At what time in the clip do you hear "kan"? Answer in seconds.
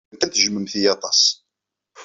0.19-0.27